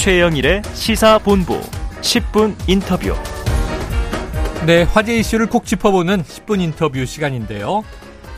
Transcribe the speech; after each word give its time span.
최영일의 0.00 0.62
시사본부 0.72 1.60
10분 2.00 2.56
인터뷰. 2.66 3.14
네, 4.64 4.82
화제 4.84 5.18
이슈를 5.18 5.46
콕 5.46 5.66
짚어보는 5.66 6.22
10분 6.22 6.62
인터뷰 6.62 7.04
시간인데요. 7.04 7.84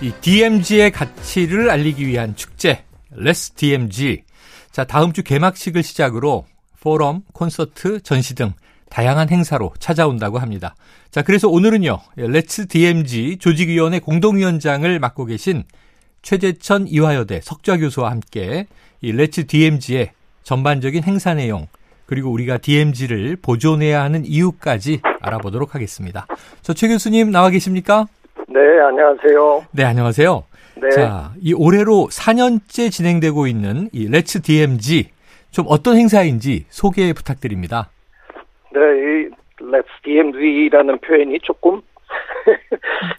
이 0.00 0.10
DMZ의 0.20 0.90
가치를 0.90 1.70
알리기 1.70 2.04
위한 2.04 2.34
축제, 2.34 2.82
Let's 3.12 3.52
DMZ. 3.52 4.24
자, 4.72 4.82
다음 4.82 5.12
주 5.12 5.22
개막식을 5.22 5.84
시작으로 5.84 6.46
포럼, 6.80 7.22
콘서트, 7.32 8.00
전시 8.00 8.34
등 8.34 8.54
다양한 8.90 9.30
행사로 9.30 9.72
찾아온다고 9.78 10.40
합니다. 10.40 10.74
자, 11.12 11.22
그래서 11.22 11.46
오늘은요, 11.48 12.00
Let's 12.16 12.66
DMZ 12.66 13.36
조직위원회 13.38 14.00
공동위원장을 14.00 14.98
맡고 14.98 15.26
계신 15.26 15.62
최재천 16.22 16.88
이화여대 16.88 17.40
석좌 17.40 17.76
교수와 17.76 18.10
함께 18.10 18.66
이 19.00 19.12
레츠 19.12 19.46
DMZ의 19.46 20.10
전반적인 20.42 21.02
행사 21.04 21.34
내용, 21.34 21.66
그리고 22.06 22.30
우리가 22.30 22.58
DMZ를 22.58 23.36
보존해야 23.42 24.02
하는 24.02 24.24
이유까지 24.24 25.00
알아보도록 25.20 25.74
하겠습니다. 25.74 26.26
저최 26.62 26.88
교수님 26.88 27.30
나와 27.30 27.50
계십니까? 27.50 28.06
네, 28.48 28.60
안녕하세요. 28.80 29.66
네, 29.72 29.84
안녕하세요. 29.84 30.44
네. 30.82 30.90
자, 30.90 31.30
이 31.40 31.54
올해로 31.54 32.08
4년째 32.10 32.90
진행되고 32.90 33.46
있는 33.46 33.88
이 33.92 34.08
레츠 34.10 34.42
DMZ 34.42 35.10
좀 35.50 35.66
어떤 35.68 35.96
행사인지 35.96 36.66
소개 36.68 37.12
부탁드립니다. 37.12 37.90
네, 38.72 38.80
이 38.80 39.30
Let's 39.62 39.86
DMZ라는 40.02 40.98
표현이 40.98 41.38
조금 41.42 41.80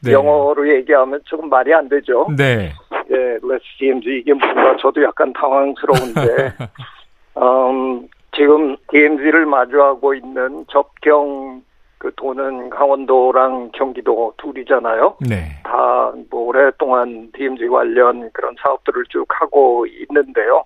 네. 0.04 0.12
영어로 0.12 0.70
얘기하면 0.78 1.22
조금 1.26 1.50
말이 1.50 1.74
안 1.74 1.88
되죠. 1.88 2.28
네. 2.36 2.74
네, 3.08 3.18
Let's 3.40 3.62
DMZ 3.80 4.20
이게 4.20 4.34
뭔가 4.34 4.76
저도 4.82 5.04
약간 5.04 5.32
당황스러운데 5.34 6.54
음, 7.38 8.08
지금 8.36 8.76
DMZ를 8.90 9.46
마주하고 9.46 10.14
있는 10.14 10.66
접경 10.70 11.62
그 12.04 12.12
도는 12.18 12.70
강원도랑 12.70 13.72
경기도 13.74 14.34
둘이잖아요. 14.38 15.16
네. 15.22 15.62
다뭐 15.64 16.48
오랫동안 16.48 17.32
DMZ 17.32 17.68
관련 17.70 18.30
그런 18.34 18.54
사업들을 18.62 19.06
쭉 19.10 19.26
하고 19.30 19.86
있는데요. 19.86 20.66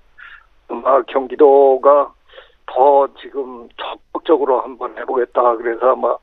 아마 0.68 1.02
경기도가 1.04 2.12
더 2.66 3.08
지금 3.22 3.70
적극적으로 3.78 4.62
한번 4.62 4.98
해보겠다. 4.98 5.58
그래서 5.58 5.92
아마 5.92 6.16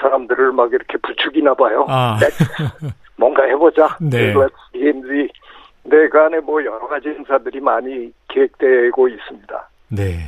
사람들을 0.00 0.52
막 0.52 0.72
이렇게 0.72 0.98
부추기나 0.98 1.54
봐요. 1.54 1.86
아. 1.88 2.18
뭔가 3.16 3.44
해보자. 3.44 3.96
네. 4.00 4.34
DMZ. 4.72 5.28
네, 5.84 6.08
그 6.08 6.20
안에 6.20 6.40
뭐 6.40 6.64
여러 6.64 6.86
가지 6.88 7.08
행사들이 7.08 7.60
많이 7.60 8.12
계획되고 8.32 9.08
있습니다. 9.08 9.68
네. 9.88 10.18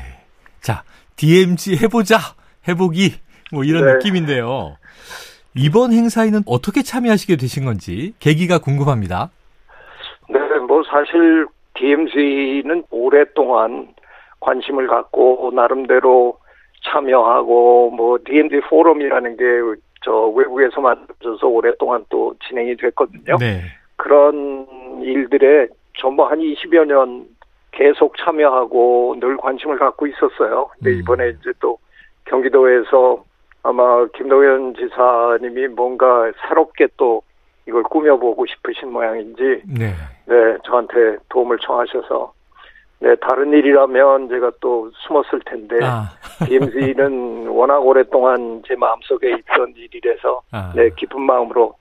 자, 0.60 0.82
DMZ 1.16 1.76
해보자. 1.82 2.18
해보기. 2.68 3.14
뭐 3.52 3.64
이런 3.64 3.86
네. 3.86 3.94
느낌인데요. 3.94 4.76
이번 5.54 5.92
행사에는 5.92 6.40
어떻게 6.46 6.82
참여하시게 6.82 7.36
되신 7.36 7.64
건지 7.64 8.14
계기가 8.18 8.58
궁금합니다. 8.58 9.30
네, 10.28 10.38
뭐 10.66 10.82
사실 10.84 11.46
DMZ는 11.74 12.84
오랫동안 12.90 13.94
관심을 14.40 14.88
갖고 14.88 15.52
나름대로 15.54 16.38
참여하고 16.84 17.90
뭐 17.90 18.18
DMZ 18.24 18.60
포럼이라는 18.68 19.36
게 19.36 19.44
저 20.04 20.26
외국에서 20.28 20.80
만들어져서 20.80 21.46
오랫동안 21.48 22.04
또 22.10 22.34
진행이 22.46 22.76
됐거든요. 22.76 23.36
네. 23.38 23.62
그런 23.96 24.66
일들에 25.02 25.66
전부 25.98 26.24
한 26.24 26.38
20여 26.38 26.84
년 26.84 27.26
계속 27.74 28.16
참여하고 28.18 29.16
늘 29.20 29.36
관심을 29.36 29.78
갖고 29.78 30.06
있었어요. 30.06 30.68
근데 30.78 30.90
음. 30.90 30.98
이번에 31.00 31.30
이제 31.30 31.52
또 31.60 31.78
경기도에서 32.26 33.24
아마 33.62 34.06
김동연 34.16 34.74
지사님이 34.74 35.68
뭔가 35.68 36.30
새롭게 36.46 36.88
또 36.96 37.22
이걸 37.66 37.82
꾸며보고 37.84 38.44
싶으신 38.46 38.92
모양인지 38.92 39.62
네. 39.66 39.94
네 40.26 40.56
저한테 40.64 41.16
도움을 41.30 41.58
청하셔서 41.58 42.32
네 43.00 43.14
다른 43.16 43.52
일이라면 43.52 44.28
제가 44.28 44.52
또 44.60 44.90
숨었을 45.06 45.40
텐데 45.46 45.76
아. 45.82 46.10
DMZ는 46.46 47.48
워낙 47.52 47.78
오랫동안 47.78 48.62
제 48.66 48.76
마음속에 48.76 49.30
있던 49.30 49.74
일이라서 49.76 50.42
아. 50.52 50.72
네 50.76 50.90
기쁜 50.96 51.22
마음으로 51.22 51.74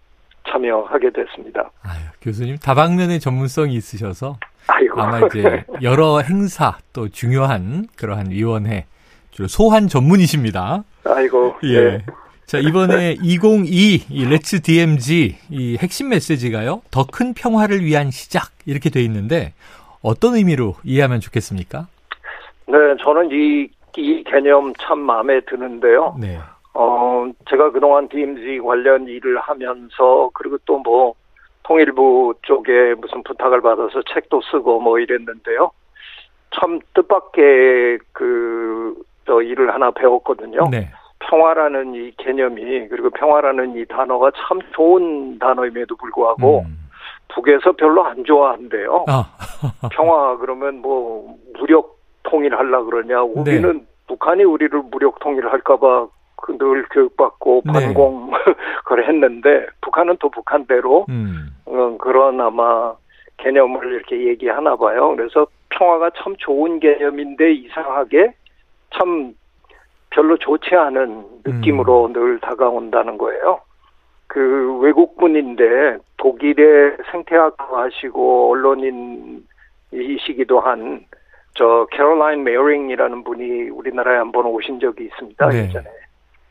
참여하게 0.50 1.12
됐습니다. 1.12 1.72
아유, 1.84 2.00
교수님 2.22 2.58
다방면의 2.58 3.20
전문성이 3.20 3.74
있으셔서 3.76 4.38
아이고. 4.68 5.02
아마 5.02 5.20
이제 5.28 5.66
여러 5.82 6.20
행사 6.20 6.78
또 6.94 7.10
중요한 7.10 7.88
그러한 7.98 8.32
위원회 8.32 8.86
주로 9.32 9.48
소환 9.48 9.88
전문이십니다. 9.88 10.84
아이고. 11.06 11.56
예. 11.64 11.82
네. 11.82 12.06
자, 12.46 12.58
이번에 12.60 13.16
2022이 13.16 14.30
레츠 14.30 14.62
DMZ 14.62 15.36
이 15.50 15.78
핵심 15.82 16.10
메시지가요. 16.10 16.82
더 16.92 17.06
큰 17.06 17.34
평화를 17.34 17.84
위한 17.84 18.12
시작 18.12 18.52
이렇게 18.66 18.90
돼 18.90 19.02
있는데 19.02 19.54
어떤 20.02 20.36
의미로 20.36 20.76
이해하면 20.84 21.20
좋겠습니까? 21.20 21.88
네, 22.68 22.78
저는 23.04 23.30
이, 23.32 23.70
이 23.98 24.24
개념 24.26 24.74
참 24.82 25.00
마음에 25.00 25.40
드는데요. 25.42 26.16
네. 26.20 26.38
어, 26.74 27.26
제가 27.50 27.72
그동안 27.72 28.08
DMZ 28.10 28.60
관련 28.66 29.08
일을 29.08 29.40
하면서, 29.40 30.30
그리고 30.34 30.58
또 30.66 30.80
뭐, 30.80 31.14
통일부 31.64 32.34
쪽에 32.42 32.94
무슨 32.96 33.24
부탁을 33.24 33.62
받아서 33.62 34.02
책도 34.14 34.42
쓰고 34.52 34.80
뭐 34.80 35.00
이랬는데요. 35.00 35.72
참 36.52 36.80
뜻밖의 36.94 38.00
그, 38.12 38.96
저 39.26 39.42
일을 39.42 39.74
하나 39.74 39.92
배웠거든요. 39.92 40.70
네. 40.70 40.90
평화라는 41.20 41.96
이 41.96 42.12
개념이, 42.18 42.90
그리고 42.90 43.10
평화라는 43.10 43.78
이 43.78 43.86
단어가 43.86 44.30
참 44.36 44.60
좋은 44.74 45.40
단어임에도 45.40 45.96
불구하고, 45.96 46.66
음. 46.68 46.84
북에서 47.30 47.72
별로 47.74 48.06
안 48.06 48.24
좋아한대요. 48.24 49.06
아. 49.08 49.26
평화 49.92 50.38
그러면 50.38 50.82
뭐 50.82 51.36
무력 51.58 51.98
통일하려 52.24 52.84
그러냐 52.84 53.16
네. 53.16 53.42
우리는 53.42 53.88
북한이 54.08 54.44
우리를 54.44 54.82
무력 54.92 55.20
통일할까봐 55.20 56.08
그 56.08 56.12
늘 56.58 56.86
교육받고 56.92 57.62
네. 57.66 57.72
반공 57.72 58.32
그걸 58.84 59.08
했는데 59.08 59.68
북한은 59.82 60.18
또 60.20 60.30
북한대로 60.30 61.06
음. 61.10 61.56
어, 61.66 61.98
그런 62.00 62.42
아마 62.42 62.94
개념을 63.38 63.94
이렇게 63.94 64.28
얘기하나 64.28 64.76
봐요. 64.76 65.16
그래서 65.16 65.48
평화가 65.70 66.12
참 66.18 66.36
좋은 66.38 66.80
개념인데 66.80 67.54
이상하게 67.54 68.34
참 68.92 69.34
별로 70.10 70.38
좋지 70.38 70.76
않은 70.76 71.26
느낌으로 71.46 72.08
음. 72.08 72.14
늘 72.14 72.40
다가온다는 72.40 73.18
거예요. 73.18 73.62
그 74.28 74.78
외국분인데 74.80 75.98
독일의 76.18 76.98
생태학도 77.12 77.78
하시고 77.78 78.52
언론인이시기도 78.52 80.60
한 80.60 81.06
저 81.56 81.88
캐롤라인 81.92 82.44
메어링이라는 82.44 83.24
분이 83.24 83.70
우리나라에 83.70 84.18
한번 84.18 84.46
오신 84.48 84.80
적이 84.80 85.06
있습니다 85.06 85.50
네. 85.50 85.66
예전에 85.66 85.86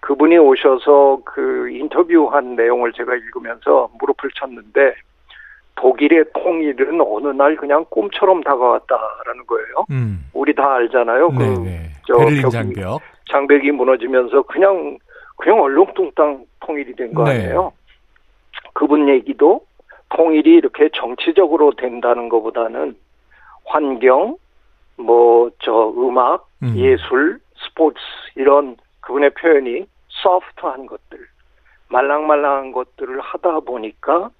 그분이 0.02 0.36
오셔서 0.36 1.20
그 1.24 1.70
인터뷰한 1.70 2.56
내용을 2.56 2.92
제가 2.92 3.14
읽으면서 3.14 3.88
무릎을 4.00 4.30
쳤는데 4.34 4.94
독일의 5.76 6.24
통일은 6.34 7.00
어느 7.00 7.28
날 7.28 7.54
그냥 7.56 7.84
꿈처럼 7.88 8.42
다가왔다라는 8.42 9.46
거예요. 9.46 9.86
음. 9.90 10.28
우리 10.34 10.54
다 10.54 10.74
알잖아요. 10.74 11.30
그 11.30 11.38
네, 11.38 11.58
네. 11.64 11.90
저 12.06 12.16
베를린 12.18 12.50
장벽. 12.50 13.00
장벽이 13.30 13.70
무너지면서 13.70 14.42
그냥 14.42 14.98
그냥 15.36 15.60
얼렁뚱땅 15.60 16.44
통일이 16.60 16.94
된거 16.96 17.24
네. 17.24 17.30
아니에요. 17.30 17.72
그분 18.74 19.08
얘기도 19.08 19.64
통일이 20.10 20.56
이렇게 20.56 20.90
정치적으로 20.94 21.72
된다는 21.76 22.28
것보다는 22.28 22.96
환경, 23.64 24.36
뭐 24.96 25.48
저 25.60 25.90
음악, 25.96 26.48
음. 26.64 26.74
예술, 26.76 27.38
스포츠 27.56 27.98
이런 28.34 28.76
그분의 29.00 29.30
표현이 29.34 29.86
소프트한 30.22 30.86
것들, 30.86 31.18
말랑말랑한 31.88 32.72
것들을 32.72 33.20
하다 33.20 33.60
보니까 33.60 34.30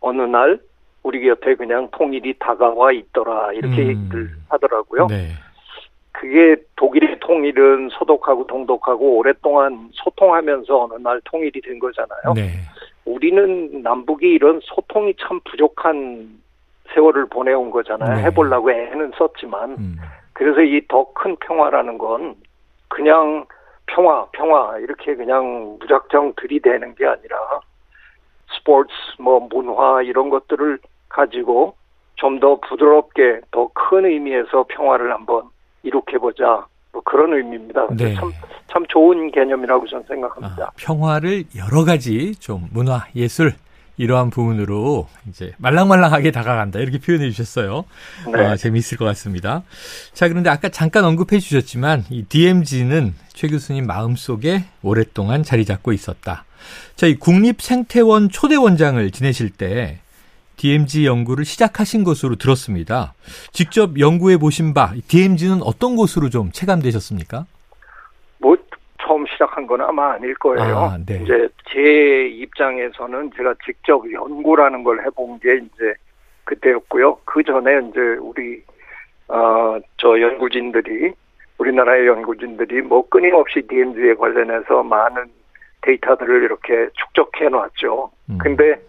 어느 0.00 0.22
날 0.22 0.60
우리 1.02 1.20
곁에 1.24 1.54
그냥 1.56 1.88
통일이 1.90 2.34
다가와 2.38 2.92
있더라 2.92 3.52
이렇게 3.52 3.82
음. 3.82 3.88
얘기를 3.88 4.30
하더라고요. 4.48 5.06
네. 5.08 5.28
그게 6.12 6.56
독일의 6.76 7.18
통일은 7.20 7.88
소독하고 7.90 8.46
동독하고 8.46 9.16
오랫동안 9.18 9.88
소통하면서 9.92 10.84
어느 10.84 10.94
날 11.02 11.20
통일이 11.24 11.60
된 11.60 11.78
거잖아요. 11.78 12.34
네. 12.36 12.50
우리는 13.04 13.82
남북이 13.82 14.28
이런 14.30 14.60
소통이 14.62 15.14
참 15.20 15.40
부족한 15.44 16.40
세월을 16.94 17.26
보내온 17.26 17.70
거잖아요. 17.70 18.16
네. 18.16 18.22
해보려고 18.24 18.70
애는 18.70 19.12
썼지만. 19.16 19.70
음. 19.70 19.96
그래서 20.34 20.60
이 20.62 20.80
더 20.88 21.04
큰 21.14 21.34
평화라는 21.36 21.98
건 21.98 22.34
그냥 22.88 23.44
평화, 23.94 24.26
평화 24.32 24.78
이렇게 24.78 25.14
그냥 25.14 25.76
무작정 25.80 26.34
들이대는 26.40 26.94
게 26.94 27.06
아니라 27.06 27.36
스포츠, 28.56 28.90
뭐 29.18 29.40
문화 29.50 30.02
이런 30.02 30.30
것들을 30.30 30.78
가지고 31.08 31.74
좀 32.16 32.38
더 32.40 32.56
부드럽게 32.68 33.40
더 33.50 33.68
큰 33.74 34.04
의미에서 34.06 34.64
평화를 34.68 35.12
한번 35.12 35.42
이룩해 35.82 36.18
보자. 36.20 36.64
뭐 36.92 37.02
그런 37.04 37.32
의미입니다. 37.34 37.88
네. 37.96 38.14
참, 38.14 38.30
참 38.68 38.86
좋은 38.86 39.30
개념이라고 39.30 39.86
저는 39.86 40.04
생각합니다. 40.06 40.64
아, 40.66 40.70
평화를 40.76 41.44
여러 41.56 41.84
가지 41.84 42.34
좀 42.38 42.68
문화, 42.72 43.06
예술 43.16 43.52
이러한 44.02 44.30
부분으로 44.30 45.08
이제 45.28 45.52
말랑말랑하게 45.58 46.32
다가간다 46.32 46.80
이렇게 46.80 46.98
표현해 46.98 47.30
주셨어요. 47.30 47.84
네. 48.34 48.44
아, 48.44 48.56
재미있을 48.56 48.98
것 48.98 49.04
같습니다. 49.04 49.62
자, 50.12 50.28
그런데 50.28 50.50
아까 50.50 50.68
잠깐 50.70 51.04
언급해 51.04 51.38
주셨지만 51.38 52.06
이 52.10 52.24
DMZ는 52.24 53.14
최 53.32 53.46
교수님 53.46 53.86
마음 53.86 54.16
속에 54.16 54.64
오랫동안 54.82 55.44
자리 55.44 55.64
잡고 55.64 55.92
있었다. 55.92 56.44
자, 56.96 57.06
이 57.06 57.14
국립생태원 57.14 58.30
초대 58.30 58.56
원장을 58.56 59.08
지내실 59.12 59.50
때 59.50 60.00
DMZ 60.56 61.06
연구를 61.06 61.44
시작하신 61.44 62.02
것으로 62.02 62.34
들었습니다. 62.34 63.14
직접 63.52 64.00
연구해 64.00 64.36
보신 64.36 64.74
바 64.74 64.94
DMZ는 65.06 65.62
어떤 65.62 65.94
곳으로 65.94 66.28
좀 66.28 66.50
체감되셨습니까? 66.50 67.46
시작한 69.42 69.66
건 69.66 69.80
아마 69.80 70.12
아닐 70.12 70.34
거예요. 70.34 70.76
아, 70.76 70.96
네. 71.04 71.20
이제 71.22 71.48
제 71.70 72.26
입장에서는 72.28 73.32
제가 73.36 73.54
직접 73.64 74.02
연구라는 74.10 74.84
걸 74.84 75.04
해본 75.04 75.40
게 75.40 75.56
이제 75.56 75.94
그때였고요. 76.44 77.18
그 77.24 77.42
전에 77.42 77.80
이제 77.88 78.00
우리 78.20 78.62
어 79.28 79.78
저 79.98 80.20
연구진들이 80.20 81.12
우리나라의 81.58 82.06
연구진들이 82.06 82.82
뭐 82.82 83.08
끊임없이 83.08 83.62
DMZ에 83.68 84.14
관련해서 84.14 84.82
많은 84.82 85.26
데이터들을 85.82 86.42
이렇게 86.42 86.88
축적해 86.94 87.48
놨죠. 87.48 88.10
음. 88.30 88.38
근데 88.38 88.80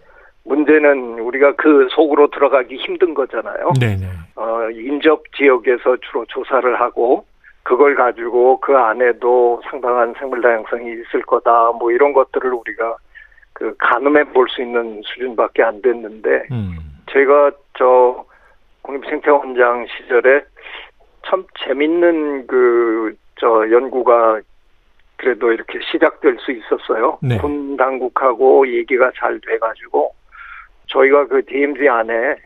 문제는 0.44 1.18
우리가 1.20 1.54
그 1.54 1.88
속으로 1.90 2.28
들어가기 2.30 2.76
힘든 2.76 3.14
거잖아요. 3.14 3.72
네네. 3.80 4.06
어, 4.36 4.68
인접 4.70 5.22
지역에서 5.36 5.96
주로 6.02 6.24
조사를 6.26 6.80
하고 6.80 7.24
그걸 7.64 7.96
가지고 7.96 8.60
그 8.60 8.76
안에도 8.76 9.60
상당한 9.68 10.14
생물 10.18 10.40
다양성이 10.40 10.92
있을 10.92 11.22
거다 11.22 11.72
뭐 11.72 11.90
이런 11.90 12.12
것들을 12.12 12.52
우리가 12.52 12.96
그 13.52 13.74
가늠해 13.78 14.24
볼 14.32 14.48
수 14.48 14.62
있는 14.62 15.02
수준밖에 15.04 15.62
안 15.62 15.82
됐는데 15.82 16.44
음. 16.52 16.76
제가 17.10 17.50
저 17.76 18.24
국립생태원장 18.82 19.86
시절에 19.96 20.44
참 21.26 21.44
재밌는 21.64 22.46
그 22.46 23.16
저 23.40 23.70
연구가 23.70 24.40
그래도 25.16 25.52
이렇게 25.52 25.78
시작될 25.90 26.38
수 26.40 26.52
있었어요. 26.52 27.18
네. 27.22 27.38
군 27.38 27.76
당국하고 27.76 28.66
얘기가 28.68 29.10
잘 29.16 29.40
돼가지고 29.40 30.14
저희가 30.86 31.26
그 31.26 31.44
DMZ 31.44 31.88
안에 31.88 32.36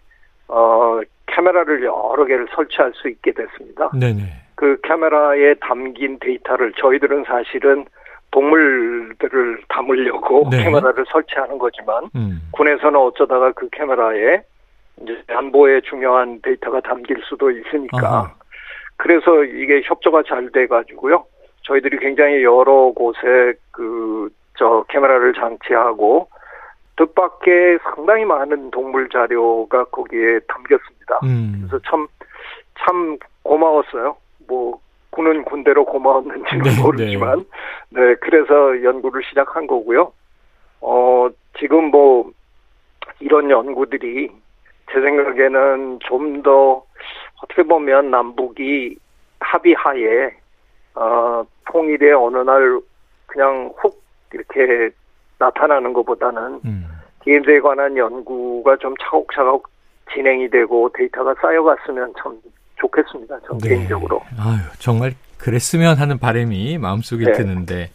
어 0.49 1.01
카메라를 1.27 1.85
여러 1.85 2.25
개를 2.25 2.47
설치할 2.55 2.93
수 2.95 3.09
있게 3.09 3.33
됐습니다. 3.33 3.91
네네. 3.99 4.23
그 4.59 4.77
카메라에 4.83 5.55
담긴 5.61 6.19
데이터를 6.19 6.73
저희들은 6.75 7.25
사실은 7.25 7.87
동물들을 8.33 9.63
담으려고 9.69 10.49
네. 10.51 10.65
카메라를 10.65 11.05
설치하는 11.11 11.59
거지만 11.59 12.11
음. 12.17 12.43
군에서는 12.53 12.99
어쩌다가 12.99 13.53
그 13.53 13.69
카메라에 13.71 14.43
이제 15.01 15.23
안보에 15.29 15.81
중요한 15.83 16.41
데이터가 16.43 16.81
담길 16.81 17.17
수도 17.23 17.51
있으니까 17.51 17.99
아하. 17.99 18.35
그래서 18.97 19.45
이게 19.45 19.81
협조가 19.85 20.25
잘 20.27 20.51
돼가지고요. 20.51 21.25
저희들이 21.63 21.99
굉장히 21.99 22.43
여러 22.43 22.93
곳에 22.95 23.55
그 23.71 24.29
저 24.59 24.85
카메라를 24.89 25.33
장치하고 25.35 26.29
뜻밖의 26.97 27.79
상당히 27.95 28.25
많은 28.25 28.73
동물 28.73 29.09
자료가 29.09 29.85
거기에 29.85 30.41
담겼습니다. 30.49 31.21
음. 31.23 31.67
그래서 31.69 31.81
참, 31.89 32.09
참 32.81 33.17
고마웠어요. 33.45 34.17
뭐, 34.49 34.81
군은 35.11 35.45
군대로 35.45 35.85
고마웠는지는 35.85 36.63
네, 36.63 36.83
모르지만, 36.83 37.45
네. 37.91 38.15
그래서 38.17 38.83
연구를 38.83 39.23
시작한 39.29 39.67
거고요. 39.67 40.13
어, 40.81 41.29
지금 41.59 41.91
뭐, 41.91 42.31
이런 43.21 43.51
연구들이 43.51 44.31
제 44.93 45.01
생각에는 45.01 45.99
좀 46.01 46.43
더, 46.43 46.83
어떻게 47.43 47.63
보면 47.63 48.11
남북이 48.11 48.97
합의하에, 49.41 50.35
어, 50.95 51.45
통일의 51.71 52.13
어느 52.15 52.39
날 52.39 52.81
그냥 53.27 53.73
훅 53.77 54.03
이렇게 54.33 54.91
나타나는 55.39 55.93
것보다는 55.93 56.61
음. 56.65 56.87
DMZ에 57.25 57.61
관한 57.61 57.97
연구가 57.97 58.77
좀 58.77 58.95
차곡차곡 59.01 59.69
진행이 60.13 60.49
되고 60.51 60.91
데이터가 60.95 61.35
쌓여갔으면 61.41 62.15
참 62.21 62.41
좋겠습니다. 62.81 63.39
전 63.47 63.59
네. 63.59 63.69
개인적으로. 63.71 64.23
아유, 64.39 64.59
정말 64.79 65.15
그랬으면 65.39 65.97
하는 65.97 66.19
바람이 66.19 66.79
마음속에 66.79 67.25
네. 67.25 67.33
드는데 67.33 67.91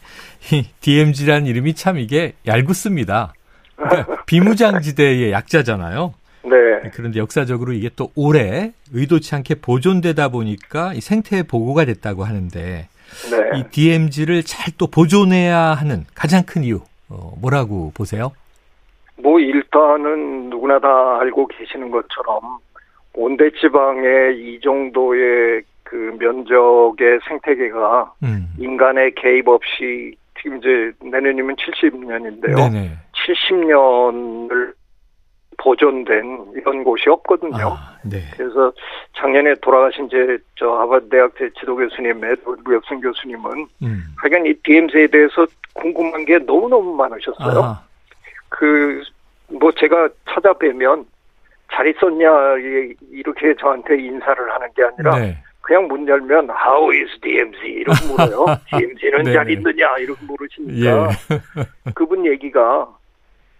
이 0.51 0.65
DMZ라는 0.81 1.45
이름이 1.47 1.73
참 1.75 1.97
이게 1.97 2.33
얄궂습니다. 2.47 3.33
그러니까 3.75 4.23
비무장지대의 4.25 5.31
약자잖아요. 5.31 6.13
네. 6.43 6.89
그런데 6.93 7.19
역사적으로 7.19 7.71
이게 7.73 7.89
또 7.95 8.11
오래 8.15 8.71
의도치 8.91 9.35
않게 9.35 9.55
보존되다 9.55 10.29
보니까 10.29 10.93
이 10.93 11.01
생태 11.01 11.43
보고가 11.43 11.85
됐다고 11.85 12.23
하는데 12.25 12.87
네. 13.31 13.59
이 13.59 13.63
DMZ를 13.71 14.43
잘 14.43 14.73
또 14.77 14.87
보존해야 14.87 15.57
하는 15.59 16.03
가장 16.15 16.43
큰 16.45 16.63
이유 16.63 16.81
어, 17.09 17.33
뭐라고 17.39 17.91
보세요? 17.93 18.31
뭐 19.17 19.39
일단은 19.39 20.49
누구나 20.49 20.79
다 20.79 20.87
알고 21.21 21.47
계시는 21.47 21.91
것처럼 21.91 22.57
온대 23.15 23.49
지방의 23.51 24.37
이 24.39 24.59
정도의 24.61 25.63
그 25.83 26.15
면적의 26.19 27.19
생태계가 27.27 28.13
음. 28.23 28.47
인간의 28.57 29.13
개입 29.15 29.47
없이 29.47 30.15
지금 30.41 30.57
이제 30.57 30.91
내년이면 31.01 31.55
70년인데요. 31.55 32.71
네네. 32.71 32.91
70년을 33.13 34.73
보존된 35.57 36.53
이런 36.55 36.83
곳이 36.83 37.09
없거든요. 37.09 37.67
아, 37.67 37.97
네. 38.03 38.19
그래서 38.35 38.73
작년에 39.15 39.53
돌아가신 39.61 40.09
제저 40.09 40.71
하버드 40.73 41.09
대학 41.09 41.31
제 41.37 41.49
지도 41.59 41.75
교수님 41.75 42.23
에드워드 42.23 42.61
무엽슨 42.65 42.99
교수님은 42.99 43.67
음. 43.83 44.03
하여간 44.17 44.45
이 44.45 44.53
DMZ에 44.63 45.07
대해서 45.07 45.45
궁금한 45.73 46.25
게 46.25 46.39
너무너무 46.39 46.95
많으셨어요. 46.95 47.61
아, 47.61 47.83
그뭐 48.49 49.71
제가 49.77 50.09
찾아뵈면 50.29 51.05
잘 51.71 51.87
있었냐 51.87 52.57
이- 52.57 52.93
이렇게 53.11 53.53
저한테 53.55 53.97
인사를 53.97 54.51
하는 54.53 54.67
게 54.75 54.83
아니라 54.83 55.17
네. 55.19 55.37
그냥 55.61 55.87
문 55.87 56.07
열면 56.07 56.49
How 56.49 56.91
is 56.93 57.19
DMZ 57.21 57.57
이렇게 57.65 58.05
물어요. 58.11 58.45
DMZ는 58.69 59.23
잘 59.33 59.45
네네. 59.45 59.53
있느냐 59.53 59.97
이렇게 59.97 60.19
예. 60.21 60.25
물으시니까 60.27 61.09
그분 61.95 62.25
얘기가 62.25 62.87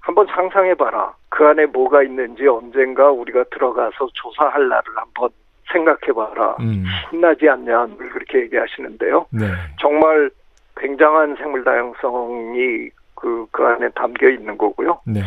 한번 0.01 0.27
상상해봐라. 0.27 1.13
그 1.29 1.48
안에 1.48 1.65
뭐가 1.67 2.03
있는지 2.03 2.45
언젠가 2.48 3.10
우리가 3.10 3.45
들어가서 3.51 4.10
조사할 4.13 4.67
날을 4.67 4.83
한번 4.95 5.29
생각해봐라. 5.72 6.57
음. 6.60 6.83
신나지 7.10 7.48
않냐 7.50 7.88
늘 7.98 8.10
그렇게 8.10 8.39
얘기하시는데요. 8.41 9.25
네. 9.31 9.45
정말 9.79 10.29
굉장한 10.77 11.36
생물 11.38 11.63
다양성이 11.63 12.89
그, 13.15 13.48
그 13.51 13.63
안에 13.65 13.88
담겨 13.95 14.27
있는 14.29 14.57
거고요. 14.57 15.00
네. 15.07 15.22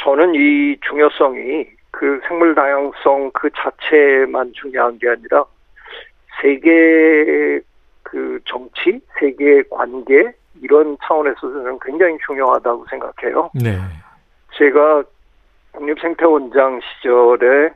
저는 0.00 0.34
이 0.34 0.76
중요성이 0.86 1.64
그 1.90 2.20
생물 2.26 2.54
다양성 2.54 3.30
그 3.32 3.48
자체만 3.56 4.52
중요한 4.54 4.98
게 4.98 5.08
아니라 5.08 5.44
세계 6.40 7.60
그 8.02 8.40
정치, 8.44 9.00
세계 9.18 9.62
관계 9.70 10.32
이런 10.60 10.96
차원에서 11.02 11.40
저는 11.40 11.78
굉장히 11.84 12.16
중요하다고 12.26 12.86
생각해요. 12.90 13.50
네. 13.54 13.78
제가 14.56 15.04
국립생태원장 15.72 16.80
시절에 16.80 17.70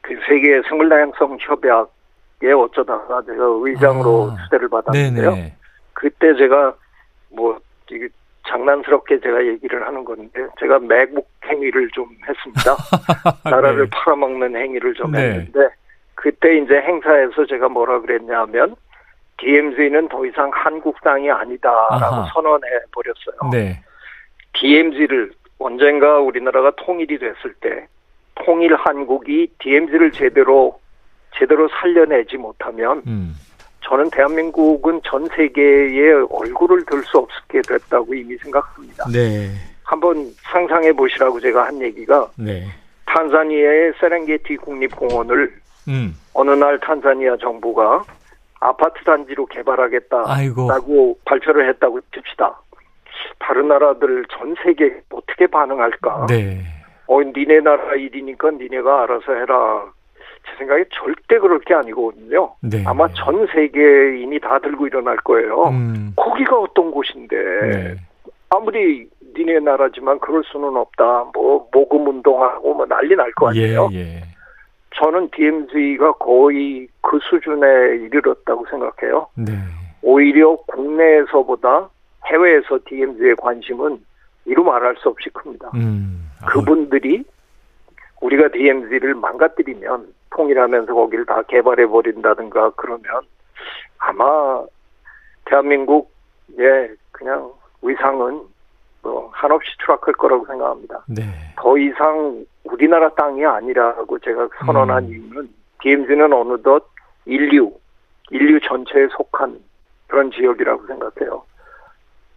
그 0.00 0.18
세계 0.26 0.62
생물 0.68 0.88
다양성 0.88 1.36
협약에 1.40 2.52
어쩌다가 2.52 3.22
제가 3.22 3.44
의장으로 3.62 4.32
아, 4.32 4.44
수대를 4.44 4.68
받았는데요. 4.68 5.30
네네. 5.32 5.54
그때 5.92 6.34
제가 6.36 6.74
뭐 7.30 7.58
이게 7.90 8.08
장난스럽게 8.46 9.20
제가 9.20 9.44
얘기를 9.44 9.86
하는 9.86 10.04
건데 10.04 10.46
제가 10.60 10.78
매국 10.78 11.28
행위를 11.44 11.88
좀 11.90 12.08
했습니다. 12.26 12.76
나라를 13.50 13.84
네. 13.84 13.90
팔아먹는 13.90 14.56
행위를 14.56 14.94
좀 14.94 15.12
네. 15.12 15.18
했는데 15.18 15.68
그때 16.14 16.58
이제 16.58 16.74
행사에서 16.74 17.46
제가 17.46 17.68
뭐라 17.68 18.00
그랬냐면 18.00 18.76
DMZ는 19.38 20.08
더 20.08 20.24
이상 20.26 20.50
한국 20.52 21.00
땅이 21.02 21.30
아니다라고 21.30 22.04
아하. 22.16 22.28
선언해 22.32 22.68
버렸어요. 22.92 23.50
네. 23.52 23.80
DMZ를 24.54 25.32
언젠가 25.58 26.18
우리나라가 26.18 26.72
통일이 26.76 27.18
됐을 27.18 27.54
때 27.60 27.86
통일 28.34 28.74
한국이 28.74 29.52
DMZ를 29.58 30.12
제대로 30.12 30.80
제대로 31.36 31.68
살려내지 31.68 32.36
못하면 32.36 33.02
음. 33.06 33.34
저는 33.88 34.10
대한민국은 34.10 35.00
전 35.04 35.26
세계에 35.34 36.12
얼굴을 36.30 36.84
들 36.84 37.02
수 37.04 37.18
없게 37.18 37.62
됐다고 37.62 38.12
이미 38.14 38.36
생각합니다. 38.36 39.04
네. 39.10 39.48
한번 39.84 40.30
상상해 40.42 40.92
보시라고 40.92 41.40
제가 41.40 41.66
한 41.66 41.80
얘기가 41.80 42.28
네. 42.36 42.64
탄자니아의 43.06 43.94
세렝게티 43.98 44.56
국립공원을 44.58 45.50
음. 45.88 46.14
어느 46.34 46.50
날 46.50 46.78
탄자니아 46.80 47.38
정부가 47.38 48.02
아파트 48.60 49.02
단지로 49.04 49.46
개발하겠다라고 49.46 50.30
아이고. 50.30 51.18
발표를 51.24 51.68
했다고 51.70 52.00
칩시다. 52.14 52.60
다른 53.38 53.68
나라들 53.68 54.24
전 54.36 54.54
세계 54.62 55.00
어떻게 55.10 55.46
반응할까? 55.46 56.26
네. 56.28 56.60
어, 57.06 57.22
니네 57.22 57.60
나라 57.60 57.94
일이니까 57.94 58.50
니네가 58.50 59.04
알아서 59.04 59.32
해라. 59.32 59.90
제 60.46 60.56
생각에 60.58 60.84
절대 60.92 61.38
그럴 61.38 61.58
게 61.60 61.74
아니거든요. 61.74 62.54
네. 62.62 62.84
아마 62.86 63.08
전 63.14 63.46
세계인이 63.52 64.38
다 64.40 64.58
들고 64.58 64.86
일어날 64.86 65.16
거예요. 65.18 65.64
음. 65.68 66.12
거기가 66.16 66.58
어떤 66.58 66.90
곳인데 66.90 67.36
네. 67.36 67.96
아무리 68.50 69.08
니네 69.36 69.60
나라지만 69.60 70.18
그럴 70.20 70.42
수는 70.44 70.76
없다. 70.76 71.30
뭐 71.34 71.68
모금 71.72 72.06
운동하고 72.08 72.74
뭐 72.74 72.86
난리 72.86 73.14
날 73.14 73.30
거 73.32 73.48
아니에요. 73.50 73.88
예, 73.92 73.98
예. 73.98 74.22
저는 74.96 75.28
DMZ가 75.32 76.12
거의 76.14 76.88
그 77.02 77.18
수준에 77.22 77.66
이르렀다고 78.04 78.66
생각해요. 78.70 79.28
네. 79.36 79.52
오히려 80.02 80.56
국내에서보다 80.66 81.88
해외에서 82.26 82.78
DMZ의 82.86 83.36
관심은 83.36 83.98
이루 84.46 84.64
말할 84.64 84.96
수 84.98 85.08
없이 85.10 85.28
큽니다. 85.30 85.70
음. 85.74 86.30
아, 86.42 86.46
그분들이 86.46 87.22
우리가 88.20 88.48
DMZ를 88.48 89.14
망가뜨리면 89.14 90.06
통일하면서 90.30 90.92
거기를 90.94 91.26
다 91.26 91.42
개발해 91.42 91.86
버린다든가 91.86 92.70
그러면 92.76 93.22
아마 93.98 94.62
대한민국 95.44 96.10
예 96.58 96.90
그냥 97.12 97.50
위상은 97.82 98.42
뭐 99.02 99.30
한없이 99.32 99.70
추락할 99.78 100.14
거라고 100.14 100.46
생각합니다. 100.46 101.04
네. 101.08 101.22
더 101.56 101.78
이상 101.78 102.44
우리나라 102.64 103.08
땅이 103.10 103.44
아니라고 103.44 104.18
제가 104.18 104.48
선언한 104.64 105.04
음. 105.04 105.10
이유는 105.10 105.48
DMZ는 105.82 106.32
어느덧 106.32 106.88
인류 107.24 107.72
인류 108.30 108.60
전체에 108.60 109.08
속한 109.16 109.58
그런 110.06 110.30
지역이라고 110.30 110.86
생각해요. 110.86 111.42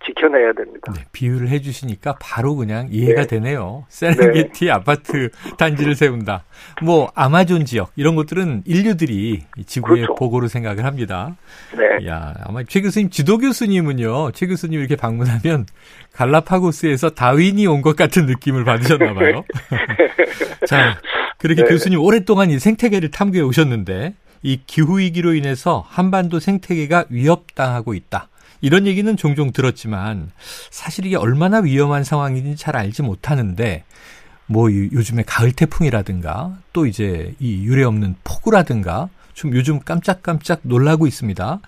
지켜내야 0.05 0.53
됩니다. 0.53 0.91
네, 0.96 1.05
비유를 1.12 1.50
해주시니까 1.50 2.15
바로 2.20 2.55
그냥 2.55 2.88
이해가 2.91 3.22
네. 3.22 3.27
되네요. 3.27 3.86
세렝게티 3.89 4.70
아파트 4.72 5.29
단지를 5.58 5.96
세운다. 5.96 6.43
뭐 6.81 7.12
아마존 7.15 7.65
지역 7.65 7.91
이런 7.96 8.15
것들은 8.15 8.63
인류들이 8.65 9.41
이 9.58 9.63
지구의 9.63 10.01
그렇죠. 10.03 10.15
보고로 10.15 10.48
생각을 10.48 10.86
합니다. 10.86 11.36
네. 11.77 12.08
야 12.08 12.34
아마 12.46 12.63
최 12.63 12.81
교수님 12.81 13.10
지도 13.10 13.38
교수님은요. 13.38 14.31
최 14.31 14.48
교수님 14.48 14.79
이렇게 14.79 14.96
방문하면 14.96 15.65
갈라파고스에서 16.13 17.12
다윈이 17.12 17.67
온 17.67 17.81
것 17.81 17.96
같은 17.96 18.25
느낌을 18.25 18.63
받으셨나 18.63 19.13
봐요. 19.13 19.43
자 20.67 20.98
그렇게 21.38 21.63
네. 21.63 21.70
교수님 21.70 22.00
오랫동안 22.00 22.50
이 22.51 22.60
생태계를 22.60 23.12
탐구해 23.12 23.41
오셨는데 23.41 24.13
이 24.43 24.60
기후 24.65 25.00
위기로 25.00 25.34
인해서 25.36 25.84
한반도 25.88 26.39
생태계가 26.39 27.05
위협당하고 27.10 27.93
있다. 27.93 28.27
이런 28.62 28.86
얘기는 28.88 29.15
종종 29.18 29.51
들었지만 29.51 30.32
사실 30.70 31.06
이게 31.06 31.15
얼마나 31.18 31.60
위험한 31.60 32.03
상황인지 32.03 32.56
잘 32.56 32.75
알지 32.75 33.01
못하는데 33.03 33.84
뭐 34.48 34.70
이- 34.70 34.89
요즘에 34.94 35.24
가을 35.25 35.51
태풍이라든가 35.51 36.51
또 36.74 36.86
이제 36.86 37.34
이 37.39 37.65
유례 37.65 37.84
없는 37.84 38.15
폭우라든가 38.24 39.10
좀 39.34 39.56
요즘 39.56 39.80
깜짝깜짝 39.80 40.60
놀라고 40.63 41.08
있습니다. 41.08 41.60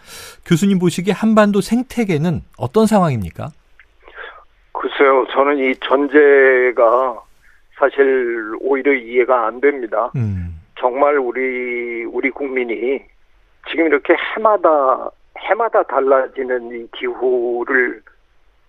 교수님 0.46 0.80
보시기에 0.80 1.14
한반도 1.14 1.62
생태계는 1.62 2.42
어떤 2.58 2.86
상황입니까? 2.88 3.52
글쎄요, 4.74 5.26
저는 5.34 5.58
이 5.60 5.74
전제가 5.80 7.22
사실 7.80 8.54
오히려 8.60 8.94
이해가 8.94 9.48
안 9.48 9.62
됩니다. 9.62 10.12
음. 10.16 10.60
정말 10.78 11.18
우리 11.18 12.04
우리 12.04 12.30
국민이 12.30 13.00
지금 13.70 13.88
이렇게 13.88 14.14
해마다 14.36 15.10
해마다 15.44 15.84
달라지는 15.84 16.72
이 16.72 16.88
기후를 16.98 18.02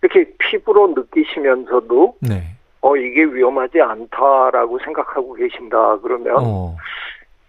이렇게 0.03 0.31
피부로 0.39 0.89
느끼시면서도 0.89 2.17
네. 2.21 2.43
어 2.81 2.97
이게 2.97 3.25
위험하지 3.25 3.81
않다라고 3.81 4.79
생각하고 4.81 5.33
계신다 5.35 5.99
그러면 6.03 6.37
어. 6.39 6.77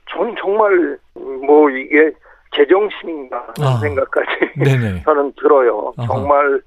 저는 0.10 0.36
정말 0.40 0.98
뭐 1.14 1.70
이게 1.70 2.12
제정신인가 2.56 3.54
아. 3.60 3.80
생각까지 3.82 4.30
네네. 4.64 5.02
저는 5.06 5.34
들어요. 5.34 5.94
아하. 5.98 6.08
정말 6.08 6.62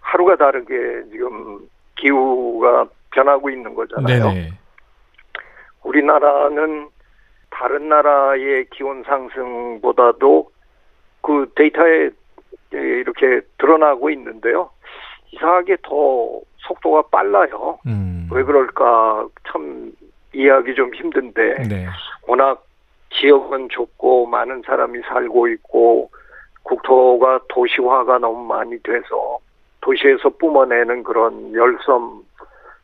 하루가 0.00 0.36
다르게 0.36 0.74
지금 1.10 1.68
기후가 1.96 2.86
변하고 3.10 3.50
있는 3.50 3.74
거잖아요. 3.74 4.30
네네. 4.30 4.50
우리나라는 5.82 6.88
다른 7.50 7.88
나라의 7.88 8.66
기온 8.70 9.02
상승보다도 9.04 10.50
그 11.26 11.50
데이터에 11.56 12.10
이렇게 12.70 13.40
드러나고 13.58 14.10
있는데요. 14.10 14.70
이상하게 15.32 15.78
더 15.82 16.40
속도가 16.58 17.02
빨라요. 17.10 17.80
음. 17.86 18.28
왜 18.30 18.44
그럴까 18.44 19.26
참 19.50 19.92
이해하기 20.32 20.74
좀 20.76 20.94
힘든데 20.94 21.68
네. 21.68 21.86
워낙 22.28 22.64
지역은 23.10 23.70
좁고 23.70 24.26
많은 24.26 24.62
사람이 24.64 25.00
살고 25.08 25.48
있고 25.48 26.10
국토가 26.62 27.40
도시화가 27.48 28.18
너무 28.18 28.44
많이 28.44 28.80
돼서 28.82 29.38
도시에서 29.80 30.28
뿜어내는 30.28 31.02
그런 31.02 31.52
열섬 31.54 32.22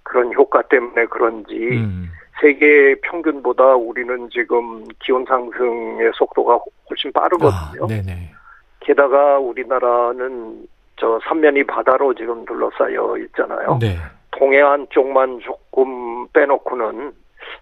그런 0.03 0.33
효과 0.35 0.63
때문에 0.63 1.07
그런지 1.07 1.55
음. 1.55 2.11
세계 2.43 2.97
평균보다 3.03 3.77
우리는 3.77 4.29
지금 4.31 4.85
기온 4.99 5.25
상승의 5.25 6.11
속도가 6.15 6.59
훨씬 6.91 7.11
아, 7.15 7.21
빠르거든요. 7.21 7.87
네네. 7.87 8.33
게다가 8.81 9.39
우리나라는 9.39 10.67
저 10.97 11.21
삼면이 11.29 11.65
바다로 11.65 12.13
지금 12.15 12.45
둘러싸여 12.45 13.17
있잖아요. 13.19 13.79
네. 13.81 13.97
동해안 14.33 14.87
쪽만 14.91 15.41
조금 15.41 16.27
빼놓고는 16.33 17.13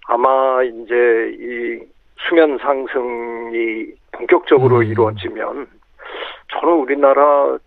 아마 0.07 0.63
이제 0.63 1.37
이 1.39 1.81
수면 2.29 2.59
상승이 2.59 3.87
본격적으로 4.13 4.79
음. 4.79 4.85
이루어지면 4.85 5.67
저는 6.53 6.75
우리나라 6.75 7.59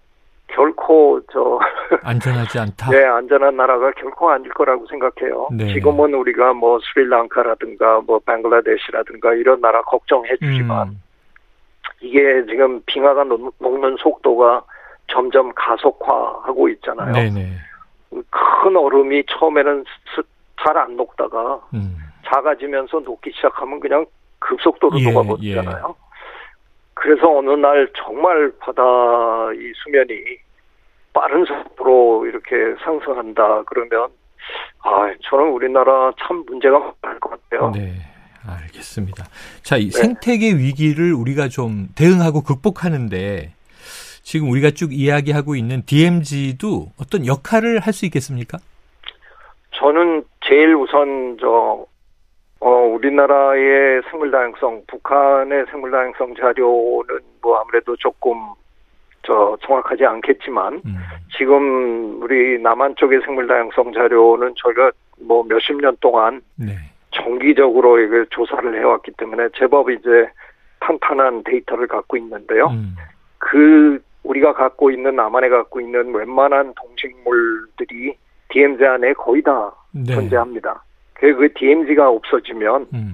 결코 0.56 1.20
저 1.32 1.60
안전하지 2.04 2.60
않다. 2.60 2.90
네, 2.92 3.04
안전한 3.06 3.56
나라가 3.58 3.92
결코 3.92 4.30
아닐 4.30 4.52
거라고 4.52 4.86
생각해요. 4.88 5.50
네. 5.52 5.74
지금은 5.74 6.14
우리가 6.14 6.54
뭐 6.54 6.80
스리랑카라든가 6.94 8.02
뭐 8.02 8.20
방글라데시라든가 8.20 9.34
이런 9.34 9.62
나라 9.62 9.82
걱정해 9.84 10.30
주지만 10.38 10.90
음. 10.90 11.02
이게 12.02 12.46
지금 12.46 12.82
빙하가 12.86 13.24
녹- 13.24 13.56
녹는 13.60 13.96
속도가 14.00 14.64
점점 15.08 15.52
가속화하고 15.56 16.70
있잖아요. 16.70 17.14
네네. 17.14 17.50
큰 18.30 18.76
얼음이 18.76 19.24
처음에는 19.28 19.84
잘 20.64 20.78
안 20.78 20.96
녹다가 20.96 21.60
음. 21.74 21.98
작아지면서 22.26 23.00
녹기 23.02 23.32
시작하면 23.36 23.80
그냥 23.80 24.06
급속도로 24.40 24.98
예, 25.00 25.12
녹아버리잖아요. 25.12 25.96
그래서 27.04 27.30
어느 27.38 27.50
날 27.52 27.90
정말 27.98 28.50
바다 28.60 28.82
이 29.54 29.74
수면이 29.84 30.38
빠른 31.12 31.44
속도로 31.44 32.26
이렇게 32.28 32.56
상승한다 32.82 33.64
그러면 33.64 34.08
아 34.80 35.14
저는 35.30 35.50
우리나라 35.52 36.14
참 36.18 36.46
문제가 36.48 36.94
많을 37.02 37.20
것 37.20 37.32
같아요. 37.32 37.72
네. 37.72 37.92
알겠습니다. 38.48 39.26
자, 39.64 39.76
이 39.78 39.90
네. 39.90 39.92
생태계 39.92 40.54
위기를 40.56 41.14
우리가 41.14 41.50
좀 41.50 41.88
대응하고 41.96 42.42
극복하는데 42.42 43.54
지금 44.24 44.50
우리가 44.50 44.72
쭉 44.72 44.94
이야기하고 44.94 45.56
있는 45.56 45.84
DMZ도 45.86 46.88
어떤 47.00 47.26
역할을 47.26 47.80
할 47.80 47.92
수 47.94 48.06
있겠습니까? 48.06 48.58
저는 49.72 50.24
제일 50.46 50.76
우선 50.76 51.38
저 51.40 51.86
어, 52.64 52.86
우리나라의 52.86 54.02
생물 54.10 54.32
다양성, 54.32 54.82
북한의 54.88 55.66
생물 55.70 55.92
다양성 55.92 56.34
자료는 56.34 57.20
뭐 57.42 57.60
아무래도 57.60 57.94
조금 57.98 58.38
저 59.24 59.58
정확하지 59.66 60.06
않겠지만 60.06 60.82
음. 60.86 60.96
지금 61.38 62.22
우리 62.22 62.58
남한 62.60 62.96
쪽의 62.96 63.20
생물 63.26 63.48
다양성 63.48 63.92
자료는 63.92 64.54
저희가 64.56 64.92
뭐 65.20 65.44
몇십 65.44 65.76
년 65.82 65.98
동안 66.00 66.42
네. 66.56 66.78
정기적으로 67.12 68.00
이걸 68.00 68.28
조사를 68.28 68.80
해왔기 68.80 69.12
때문에 69.18 69.50
제법 69.58 69.90
이제 69.90 70.30
탄탄한 70.80 71.44
데이터를 71.44 71.88
갖고 71.88 72.16
있는데요. 72.16 72.68
음. 72.68 72.96
그 73.40 74.02
우리가 74.24 74.54
갖고 74.54 74.90
있는 74.90 75.18
남한에 75.18 75.50
갖고 75.50 75.82
있는 75.82 76.16
웬만한 76.16 76.74
동식물들이 76.76 78.16
DMZ 78.48 78.86
안에 78.86 79.12
거의 79.14 79.42
다 79.42 79.74
네. 79.92 80.14
존재합니다. 80.14 80.82
그, 81.24 81.34
그 81.36 81.54
DMZ가 81.54 82.10
없어지면 82.10 82.88
음. 82.94 83.14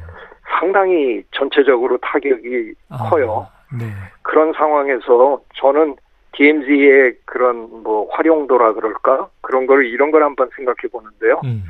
상당히 0.59 1.23
전체적으로 1.29 1.97
타격이 1.99 2.73
아, 2.89 3.07
커요. 3.07 3.47
네. 3.77 3.85
그런 4.23 4.51
상황에서 4.53 5.39
저는 5.53 5.95
DMZ의 6.31 7.17
그런 7.25 7.83
뭐 7.83 8.09
활용도라 8.09 8.73
그럴까 8.73 9.29
그런 9.41 9.67
걸 9.67 9.85
이런 9.85 10.09
걸 10.09 10.23
한번 10.23 10.49
생각해 10.55 10.89
보는데요. 10.91 11.39
음. 11.43 11.63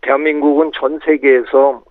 대한민국은 0.00 0.72
전 0.74 0.98
세계에서 1.04 1.82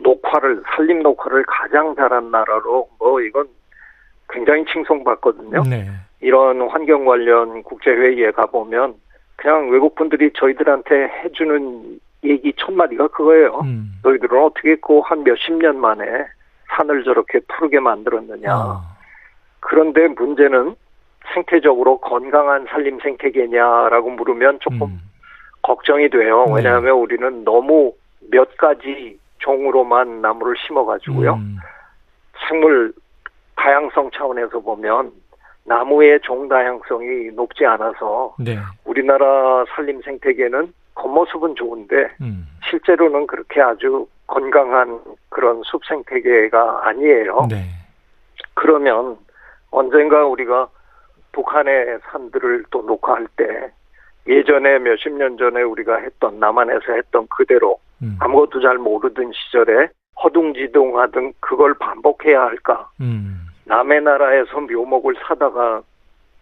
녹화를 0.00 0.62
산림 0.74 1.00
녹화를 1.02 1.44
가장 1.46 1.94
잘한 1.94 2.32
나라로 2.32 2.88
뭐 2.98 3.20
이건 3.20 3.46
굉장히 4.30 4.64
칭송받거든요. 4.64 5.62
네. 5.62 5.86
이런 6.20 6.68
환경 6.68 7.04
관련 7.04 7.62
국제회의에 7.62 8.32
가보면 8.32 8.94
그냥 9.36 9.70
외국 9.70 9.94
분들이 9.94 10.32
저희들한테 10.32 11.08
해주는 11.22 12.00
얘기 12.24 12.52
첫 12.56 12.72
마디가 12.72 13.08
그거예요. 13.08 13.60
음. 13.64 14.00
너희들은 14.02 14.42
어떻게 14.42 14.76
그한 14.76 15.24
몇십 15.24 15.54
년 15.54 15.78
만에 15.78 16.04
산을 16.76 17.04
저렇게 17.04 17.40
푸르게 17.48 17.80
만들었느냐. 17.80 18.50
아. 18.50 18.82
그런데 19.60 20.08
문제는 20.08 20.74
생태적으로 21.34 21.98
건강한 21.98 22.66
산림 22.68 23.00
생태계냐라고 23.00 24.10
물으면 24.10 24.58
조금 24.60 24.82
음. 24.82 25.00
걱정이 25.62 26.10
돼요. 26.10 26.44
네. 26.46 26.56
왜냐하면 26.56 26.96
우리는 26.96 27.44
너무 27.44 27.92
몇 28.30 28.56
가지 28.56 29.18
종으로만 29.38 30.20
나무를 30.20 30.54
심어가지고요. 30.66 31.34
음. 31.34 31.56
생물 32.48 32.92
다양성 33.56 34.10
차원에서 34.10 34.60
보면 34.60 35.12
나무의 35.64 36.20
종 36.22 36.48
다양성이 36.48 37.30
높지 37.34 37.64
않아서 37.64 38.34
네. 38.38 38.58
우리나라 38.84 39.64
산림 39.74 40.02
생태계는 40.02 40.72
겉모습은 40.94 41.56
좋은데 41.56 41.94
음. 42.20 42.46
실제로는 42.68 43.26
그렇게 43.26 43.60
아주 43.60 44.06
건강한 44.26 45.00
그런 45.28 45.62
숲 45.64 45.84
생태계가 45.84 46.88
아니에요. 46.88 47.46
네. 47.50 47.64
그러면 48.54 49.16
언젠가 49.70 50.24
우리가 50.24 50.68
북한의 51.32 51.98
산들을 52.10 52.64
또 52.70 52.82
녹화할 52.82 53.26
때 53.36 53.72
예전에 54.26 54.78
몇십 54.78 55.12
년 55.12 55.36
전에 55.36 55.62
우리가 55.62 55.96
했던 55.96 56.38
남한에서 56.38 56.92
했던 56.92 57.26
그대로 57.28 57.78
음. 58.02 58.16
아무것도 58.20 58.60
잘 58.62 58.78
모르던 58.78 59.32
시절에 59.34 59.88
허둥지둥하던 60.22 61.34
그걸 61.40 61.74
반복해야 61.74 62.42
할까? 62.42 62.88
음. 63.00 63.46
남의 63.64 64.02
나라에서 64.02 64.60
묘목을 64.60 65.16
사다가 65.26 65.82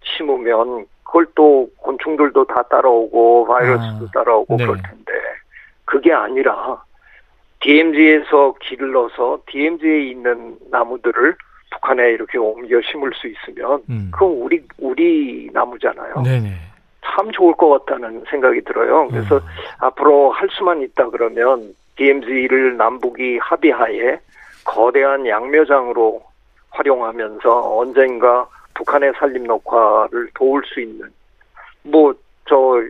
심으면 0.02 0.86
그걸 1.12 1.26
또 1.34 1.68
곤충들도 1.76 2.46
다 2.46 2.62
따라오고 2.62 3.46
바이러스도 3.46 4.06
아, 4.06 4.10
따라오고 4.14 4.56
네. 4.56 4.64
그럴 4.64 4.80
텐데 4.80 5.12
그게 5.84 6.10
아니라 6.10 6.82
DMZ에서 7.60 8.54
길러서 8.62 9.40
DMZ에 9.46 10.04
있는 10.04 10.56
나무들을 10.70 11.36
북한에 11.70 12.12
이렇게 12.12 12.38
옮겨 12.38 12.80
심을 12.80 13.12
수 13.14 13.28
있으면 13.28 13.82
음. 13.90 14.08
그건 14.10 14.30
우리 14.30 14.62
우리 14.78 15.50
나무잖아요. 15.52 16.22
네네. 16.22 16.54
참 17.04 17.30
좋을 17.30 17.54
것 17.56 17.84
같다는 17.84 18.24
생각이 18.30 18.62
들어요. 18.62 19.06
그래서 19.08 19.36
어. 19.36 19.40
앞으로 19.80 20.30
할 20.30 20.48
수만 20.50 20.80
있다 20.80 21.10
그러면 21.10 21.74
DMZ를 21.96 22.78
남북이 22.78 23.36
합의하에 23.36 24.18
거대한 24.64 25.26
양묘장으로 25.26 26.22
활용하면서 26.70 27.76
언젠가 27.76 28.48
북한의 28.74 29.12
산림 29.18 29.44
녹화를 29.44 30.30
도울 30.34 30.62
수 30.66 30.80
있는 30.80 31.08
뭐 31.84 32.14
저 32.48 32.82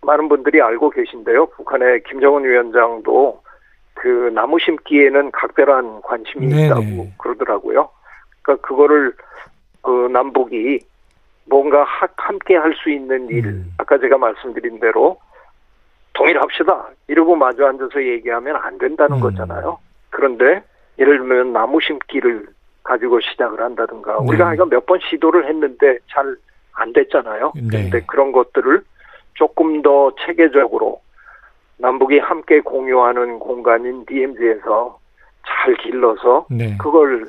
많은 0.00 0.28
분들이 0.28 0.62
알고 0.62 0.88
계신데요. 0.90 1.46
북한의 1.46 2.02
김정은 2.04 2.44
위원장도 2.44 3.42
그 3.94 4.08
나무 4.34 4.58
심기에는 4.58 5.30
각별한 5.32 6.00
관심이 6.00 6.46
네네. 6.46 6.66
있다고 6.66 7.10
그러더라고요. 7.18 7.90
그러니까 8.42 8.66
그거를 8.66 9.12
그 9.82 10.08
남북이 10.10 10.78
뭔가 11.44 11.84
하- 11.84 12.08
함께 12.16 12.56
할 12.56 12.74
수 12.74 12.90
있는 12.90 13.28
일, 13.28 13.46
음. 13.46 13.74
아까 13.76 13.98
제가 13.98 14.16
말씀드린 14.16 14.80
대로 14.80 15.18
동일합시다. 16.14 16.88
이러고 17.08 17.36
마주 17.36 17.64
앉아서 17.66 18.02
얘기하면 18.02 18.56
안 18.56 18.78
된다는 18.78 19.16
음. 19.18 19.20
거잖아요. 19.20 19.78
그런데 20.10 20.62
예를 20.98 21.18
들면 21.18 21.52
나무 21.52 21.80
심기를 21.80 22.46
가지고 22.86 23.20
시작을 23.20 23.60
한다든가 23.60 24.12
네. 24.12 24.18
우리가 24.28 24.54
이거 24.54 24.64
몇 24.66 24.86
번 24.86 24.98
시도를 25.10 25.48
했는데 25.48 25.98
잘 26.08 26.36
안 26.76 26.92
됐잖아요. 26.92 27.52
네. 27.56 27.62
그런데 27.68 28.00
그런 28.06 28.32
것들을 28.32 28.82
조금 29.34 29.82
더 29.82 30.12
체계적으로 30.24 31.00
남북이 31.78 32.18
함께 32.18 32.60
공유하는 32.60 33.38
공간인 33.38 34.04
DMZ에서 34.06 34.98
잘 35.46 35.74
길러서 35.76 36.46
네. 36.50 36.76
그걸 36.78 37.26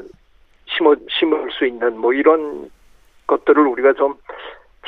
심어 0.65 0.95
심을 1.09 1.49
수 1.51 1.65
있는 1.65 1.97
뭐 1.97 2.13
이런 2.13 2.69
것들을 3.27 3.65
우리가 3.67 3.93
좀 3.93 4.15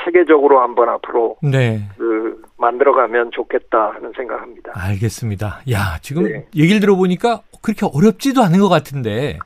체계적으로 0.04 0.60
한번 0.60 0.88
앞으로 0.88 1.36
네. 1.42 1.80
그 1.98 2.42
만들어가면 2.58 3.30
좋겠다 3.32 3.92
하는 3.94 4.12
생각합니다. 4.16 4.72
알겠습니다. 4.74 5.60
야, 5.70 5.98
지금 6.00 6.24
네. 6.24 6.46
얘기를 6.56 6.80
들어보니까 6.80 7.40
그렇게 7.62 7.86
어렵지도 7.86 8.42
않은 8.42 8.60
것 8.60 8.68
같은데 8.68 9.38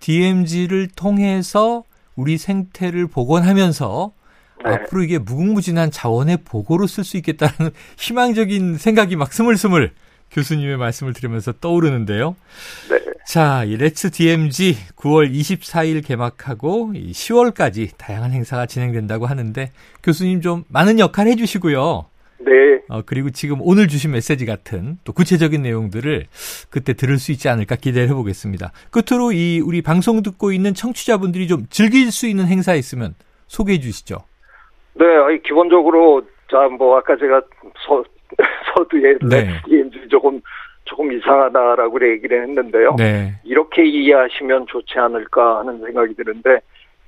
DMZ를 0.00 0.88
통해서 0.94 1.84
우리 2.16 2.38
생태를 2.38 3.06
복원하면서 3.06 4.12
네. 4.64 4.70
앞으로 4.70 5.02
이게 5.02 5.18
무궁무진한 5.18 5.90
자원의 5.90 6.38
보고로 6.44 6.86
쓸 6.86 7.04
수 7.04 7.16
있겠다는 7.16 7.70
희망적인 7.98 8.76
생각이 8.78 9.16
막 9.16 9.32
스물스물 9.32 9.92
교수님의 10.30 10.76
말씀을 10.76 11.12
들으면서 11.12 11.52
떠오르는데요. 11.52 12.36
네. 12.90 12.98
자, 13.26 13.62
이 13.64 13.76
Let's 13.76 14.10
DMZ 14.10 14.76
9월 14.96 15.30
24일 15.32 16.04
개막하고 16.04 16.92
10월까지 16.94 17.90
다양한 17.98 18.32
행사가 18.32 18.66
진행된다고 18.66 19.26
하는데 19.26 19.70
교수님 20.02 20.40
좀 20.40 20.64
많은 20.68 20.98
역할 20.98 21.28
해주시고요. 21.28 22.06
네. 22.40 22.82
어, 22.88 23.02
그리고 23.04 23.30
지금 23.30 23.58
오늘 23.60 23.88
주신 23.88 24.12
메시지 24.12 24.46
같은 24.46 24.98
또 25.04 25.12
구체적인 25.12 25.62
내용들을 25.62 26.26
그때 26.70 26.94
들을 26.94 27.18
수 27.18 27.32
있지 27.32 27.48
않을까 27.48 27.76
기대를 27.76 28.08
해보겠습니다. 28.08 28.72
끝으로 28.90 29.32
이 29.32 29.60
우리 29.60 29.82
방송 29.82 30.22
듣고 30.22 30.52
있는 30.52 30.74
청취자분들이 30.74 31.48
좀 31.48 31.66
즐길 31.70 32.10
수 32.10 32.26
있는 32.26 32.46
행사 32.46 32.74
있으면 32.74 33.14
소개해 33.46 33.80
주시죠. 33.80 34.18
네, 34.94 35.06
기본적으로, 35.44 36.22
자, 36.50 36.68
뭐, 36.68 36.96
아까 36.96 37.16
제가 37.16 37.40
서, 37.86 38.04
서두에 38.74 39.16
네. 39.22 39.60
조금, 40.10 40.40
조금 40.84 41.12
이상하다라고 41.12 42.10
얘기를 42.10 42.42
했는데요. 42.42 42.96
네. 42.96 43.34
이렇게 43.44 43.84
이해하시면 43.84 44.66
좋지 44.68 44.98
않을까 44.98 45.60
하는 45.60 45.80
생각이 45.80 46.14
드는데, 46.14 46.60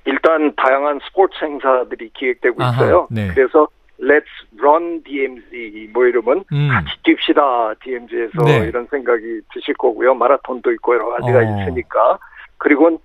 일단 0.05 0.53
다양한 0.55 0.99
스포츠 1.05 1.43
행사들이 1.43 2.11
기획되고 2.13 2.63
아하, 2.63 2.71
있어요. 2.71 3.07
네. 3.11 3.27
그래서 3.33 3.67
Let's 4.01 4.25
Run 4.59 5.03
DMZ 5.03 5.89
뭐 5.93 6.05
이러면 6.05 6.43
음. 6.51 6.69
같이 6.69 6.89
뜁시다 7.03 7.75
DMZ에서 7.83 8.43
네. 8.45 8.67
이런 8.67 8.87
생각이 8.87 9.41
드실 9.53 9.75
거고요. 9.75 10.15
마라톤도 10.15 10.71
있고 10.73 10.95
여러 10.95 11.09
가지가 11.09 11.39
어. 11.39 11.41
있으니까. 11.41 12.19
그리고 12.57 12.99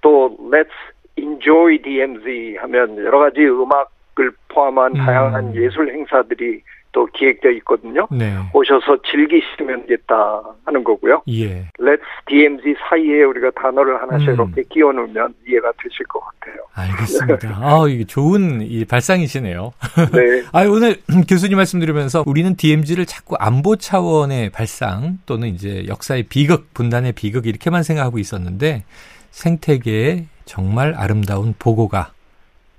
또 0.00 0.36
Let's 0.50 0.70
Enjoy 1.16 1.82
DMZ 1.82 2.56
하면 2.60 2.96
여러 2.98 3.18
가지 3.18 3.44
음악을 3.44 4.32
포함한 4.48 4.96
음. 4.96 5.04
다양한 5.04 5.54
예술 5.54 5.92
행사들이 5.92 6.62
또 6.98 7.06
기획되어 7.06 7.52
있거든요. 7.52 8.08
네. 8.10 8.34
오셔서 8.52 9.00
즐기시면 9.08 9.82
되겠다 9.82 10.42
하는 10.64 10.82
거고요. 10.82 11.22
예. 11.28 11.68
Let's 11.78 12.02
DMZ 12.26 12.74
사이에 12.88 13.22
우리가 13.22 13.52
단어를 13.52 14.02
하나씩 14.02 14.30
음. 14.30 14.34
이렇게 14.34 14.64
끼워 14.68 14.90
놓으면 14.90 15.32
이해가 15.46 15.70
되실 15.80 16.04
것 16.06 16.18
같아요. 16.18 16.56
알겠습니다. 16.74 17.50
아, 17.62 17.86
이게 17.88 18.02
좋은 18.02 18.62
이 18.62 18.84
발상이시네요. 18.84 19.72
네. 20.12 20.42
아, 20.50 20.64
오늘 20.64 20.96
교수님 21.28 21.56
말씀 21.56 21.78
들으면서 21.78 22.24
우리는 22.26 22.56
DMZ를 22.56 23.06
자꾸 23.06 23.36
안보 23.38 23.76
차원의 23.76 24.50
발상 24.50 25.18
또는 25.24 25.46
이제 25.46 25.84
역사의 25.86 26.24
비극, 26.24 26.74
분단의 26.74 27.12
비극 27.12 27.46
이렇게만 27.46 27.84
생각하고 27.84 28.18
있었는데 28.18 28.82
생태계의 29.30 30.26
정말 30.46 30.94
아름다운 30.96 31.54
보고가 31.56 32.10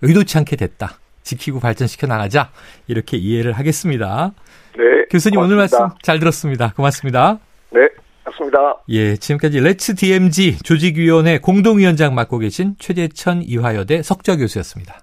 의도치 0.02 0.38
않게 0.40 0.58
됐다. 0.58 1.00
지키고 1.30 1.60
발전시켜 1.60 2.08
나가자. 2.08 2.50
이렇게 2.88 3.18
이해를 3.18 3.54
하겠습니다. 3.54 4.32
네. 4.78 5.06
교수님 5.12 5.40
오늘 5.40 5.56
고맙습니다. 5.56 5.86
말씀 5.86 5.98
잘 6.02 6.20
들었습니다. 6.20 6.74
고맙습니다. 6.76 7.40
네. 7.72 7.82
맞습니다. 8.26 8.78
예, 8.90 9.16
지금까지 9.16 9.60
레츠 9.60 9.96
DMZ 9.96 10.60
조직위원회 10.64 11.40
공동위원장 11.40 12.16
맡고 12.16 12.40
계신 12.40 12.76
최재천 12.80 13.44
이화여대 13.44 14.02
석좌 14.02 14.38
교수였습니다. 14.38 14.96